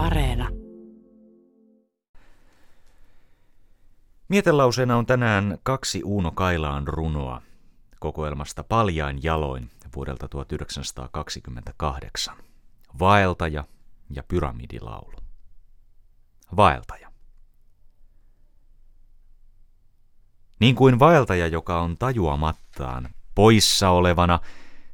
Areena. 0.00 0.48
Mietelauseena 4.28 4.96
on 4.96 5.06
tänään 5.06 5.58
kaksi 5.62 6.02
Uuno 6.04 6.30
Kailaan 6.30 6.88
runoa 6.88 7.42
kokoelmasta 7.98 8.64
Paljain 8.64 9.22
jaloin 9.22 9.70
vuodelta 9.96 10.28
1928. 10.28 12.36
Vaeltaja 12.98 13.64
ja 14.10 14.22
pyramidilaulu. 14.22 15.16
Vaeltaja. 16.56 17.12
Niin 20.60 20.74
kuin 20.74 20.98
vaeltaja, 20.98 21.46
joka 21.46 21.80
on 21.80 21.98
tajuamattaan, 21.98 23.08
poissa 23.34 23.90
olevana, 23.90 24.40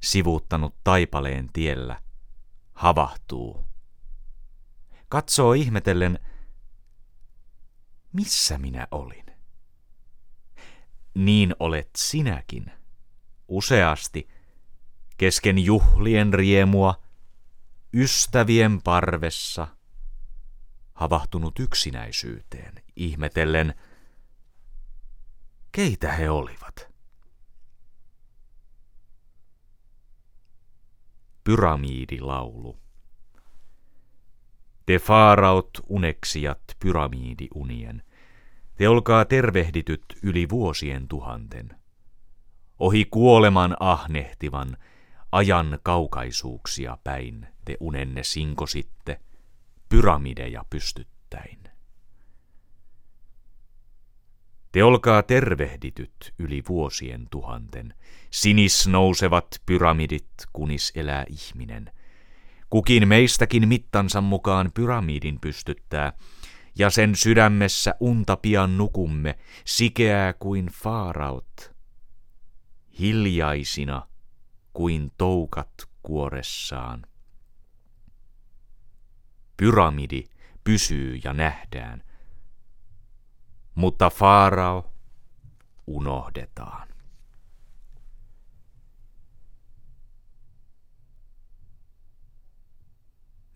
sivuuttanut 0.00 0.74
taipaleen 0.84 1.48
tiellä, 1.52 2.00
havahtuu. 2.72 3.75
Katsoo 5.08 5.52
ihmetellen, 5.52 6.18
missä 8.12 8.58
minä 8.58 8.88
olin. 8.90 9.26
Niin 11.14 11.54
olet 11.60 11.90
sinäkin, 11.96 12.72
useasti, 13.48 14.28
kesken 15.16 15.58
juhlien 15.58 16.34
riemua, 16.34 17.02
ystävien 17.94 18.82
parvessa, 18.82 19.68
havahtunut 20.94 21.58
yksinäisyyteen, 21.58 22.82
ihmetellen, 22.96 23.74
keitä 25.72 26.12
he 26.12 26.30
olivat. 26.30 26.88
Pyramiidilaulu. 31.44 32.85
Te 34.86 34.98
faaraut 34.98 35.70
uneksijat 35.88 36.62
pyramiidiunien, 36.80 38.02
te 38.76 38.88
olkaa 38.88 39.24
tervehdityt 39.24 40.04
yli 40.22 40.48
vuosien 40.48 41.08
tuhanten. 41.08 41.76
Ohi 42.78 43.04
kuoleman 43.04 43.76
ahnehtivan, 43.80 44.76
ajan 45.32 45.78
kaukaisuuksia 45.82 46.98
päin 47.04 47.46
te 47.64 47.76
unenne 47.80 48.22
sinkositte, 48.22 49.20
pyramideja 49.88 50.64
pystyttäin. 50.70 51.58
Te 54.72 54.84
olkaa 54.84 55.22
tervehdityt 55.22 56.34
yli 56.38 56.62
vuosien 56.68 57.26
tuhanten, 57.30 57.94
sinis 58.30 58.88
nousevat 58.88 59.62
pyramidit, 59.66 60.32
kunis 60.52 60.92
elää 60.94 61.24
ihminen. 61.28 61.92
Kukin 62.70 63.08
meistäkin 63.08 63.68
mittansa 63.68 64.20
mukaan 64.20 64.70
pyramidin 64.74 65.40
pystyttää, 65.40 66.12
ja 66.78 66.90
sen 66.90 67.14
sydämessä 67.14 67.94
unta 68.00 68.36
pian 68.36 68.76
nukumme, 68.76 69.38
sikeää 69.64 70.32
kuin 70.32 70.66
faaraut, 70.66 71.74
hiljaisina 72.98 74.08
kuin 74.72 75.12
toukat 75.18 75.72
kuoressaan. 76.02 77.06
Pyramidi 79.56 80.24
pysyy 80.64 81.20
ja 81.24 81.32
nähdään, 81.32 82.02
mutta 83.74 84.10
Faarao 84.10 84.92
unohdetaan. 85.86 86.88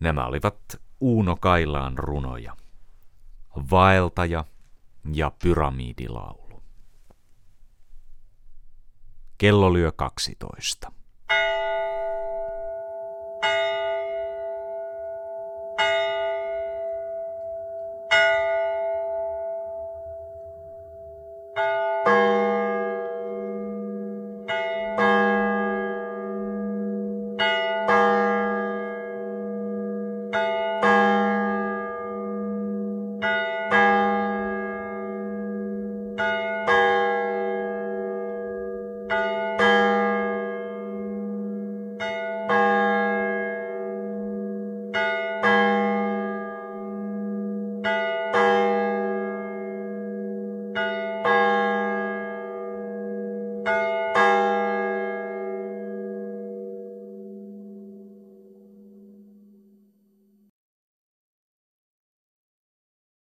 Nämä 0.01 0.25
olivat 0.25 0.57
Uuno 0.99 1.35
Kailaan 1.35 1.97
runoja, 1.97 2.55
Vaeltaja 3.71 4.45
ja 5.13 5.31
Pyramidilaulu. 5.43 6.63
Kello 9.37 9.73
lyö 9.73 9.91
12. 9.91 10.91